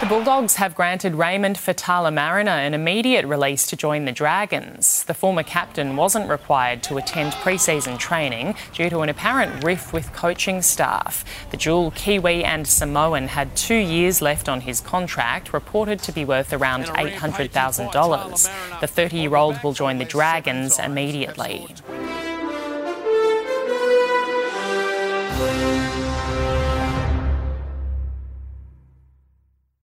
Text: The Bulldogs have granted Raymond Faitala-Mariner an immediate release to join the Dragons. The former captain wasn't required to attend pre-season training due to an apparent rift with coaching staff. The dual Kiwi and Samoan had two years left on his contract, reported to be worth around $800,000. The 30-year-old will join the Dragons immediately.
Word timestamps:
The 0.00 0.06
Bulldogs 0.06 0.56
have 0.56 0.74
granted 0.74 1.14
Raymond 1.14 1.56
Faitala-Mariner 1.58 2.50
an 2.50 2.72
immediate 2.72 3.26
release 3.26 3.66
to 3.66 3.76
join 3.76 4.06
the 4.06 4.12
Dragons. 4.12 5.04
The 5.04 5.12
former 5.12 5.42
captain 5.42 5.94
wasn't 5.94 6.30
required 6.30 6.82
to 6.84 6.96
attend 6.96 7.34
pre-season 7.34 7.98
training 7.98 8.54
due 8.72 8.88
to 8.88 9.00
an 9.00 9.10
apparent 9.10 9.62
rift 9.62 9.92
with 9.92 10.10
coaching 10.14 10.62
staff. 10.62 11.22
The 11.50 11.58
dual 11.58 11.90
Kiwi 11.90 12.42
and 12.42 12.66
Samoan 12.66 13.28
had 13.28 13.54
two 13.54 13.74
years 13.74 14.22
left 14.22 14.48
on 14.48 14.62
his 14.62 14.80
contract, 14.80 15.52
reported 15.52 15.98
to 15.98 16.12
be 16.12 16.24
worth 16.24 16.54
around 16.54 16.86
$800,000. 16.86 18.80
The 18.80 18.86
30-year-old 18.86 19.62
will 19.62 19.74
join 19.74 19.98
the 19.98 20.06
Dragons 20.06 20.78
immediately. 20.78 21.66